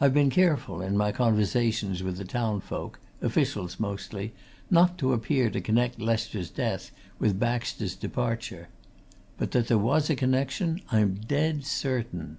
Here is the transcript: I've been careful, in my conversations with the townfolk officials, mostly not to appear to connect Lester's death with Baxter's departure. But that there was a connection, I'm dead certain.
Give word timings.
I've 0.00 0.12
been 0.12 0.30
careful, 0.30 0.82
in 0.82 0.96
my 0.96 1.12
conversations 1.12 2.02
with 2.02 2.16
the 2.16 2.24
townfolk 2.24 2.98
officials, 3.22 3.78
mostly 3.78 4.32
not 4.68 4.98
to 4.98 5.12
appear 5.12 5.48
to 5.48 5.60
connect 5.60 6.00
Lester's 6.00 6.50
death 6.50 6.90
with 7.20 7.38
Baxter's 7.38 7.94
departure. 7.94 8.66
But 9.38 9.52
that 9.52 9.68
there 9.68 9.78
was 9.78 10.10
a 10.10 10.16
connection, 10.16 10.80
I'm 10.90 11.20
dead 11.28 11.64
certain. 11.66 12.38